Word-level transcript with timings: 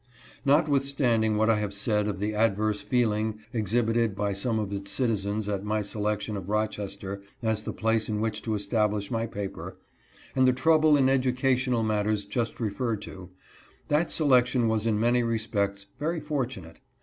Notwithstanding 0.43 1.37
what 1.37 1.47
I 1.51 1.59
have 1.59 1.75
said 1.75 2.07
of 2.07 2.17
the 2.17 2.33
adverse 2.33 2.81
feeling 2.81 3.39
exhibited 3.53 4.15
by 4.15 4.33
someTOrHts 4.33 4.87
citizens 4.87 5.47
at 5.47 5.63
my 5.63 5.83
selection 5.83 6.35
of 6.35 6.49
Roches 6.49 6.97
ter 6.97 7.21
as 7.43 7.61
the 7.61 7.71
place 7.71 8.09
in 8.09 8.19
which 8.19 8.41
to 8.41 8.55
establish 8.55 9.11
my 9.11 9.27
paper, 9.27 9.77
and 10.35 10.47
the 10.47 10.53
trouble 10.53 10.97
in 10.97 11.07
educational 11.07 11.83
matters 11.83 12.25
just 12.25 12.59
referred 12.59 13.03
to, 13.03 13.29
that 13.89 14.07
selec 14.07 14.47
tion 14.47 14.67
was 14.67 14.87
in 14.87 14.99
many 14.99 15.21
respects 15.21 15.85
very 15.99 16.19
fortunate. 16.19 16.79